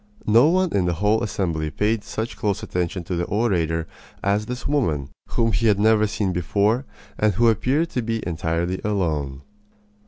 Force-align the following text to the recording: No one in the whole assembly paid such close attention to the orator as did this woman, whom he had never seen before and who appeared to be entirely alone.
No 0.25 0.47
one 0.47 0.73
in 0.73 0.85
the 0.85 0.95
whole 0.95 1.21
assembly 1.21 1.69
paid 1.69 2.03
such 2.03 2.35
close 2.35 2.63
attention 2.63 3.03
to 3.03 3.15
the 3.15 3.25
orator 3.25 3.85
as 4.23 4.45
did 4.47 4.49
this 4.49 4.65
woman, 4.67 5.09
whom 5.27 5.51
he 5.51 5.67
had 5.67 5.77
never 5.79 6.07
seen 6.07 6.33
before 6.33 6.85
and 7.19 7.35
who 7.35 7.47
appeared 7.49 7.91
to 7.91 8.01
be 8.01 8.25
entirely 8.25 8.81
alone. 8.83 9.43